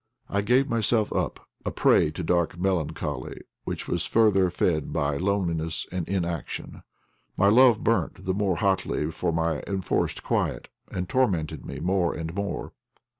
[0.29, 5.85] I gave myself up, a prey to dark melancholy, which was further fed by loneliness
[5.91, 6.81] and inaction.
[7.37, 12.33] My love burnt the more hotly for my enforced quiet, and tormented me more and
[12.33, 12.73] more.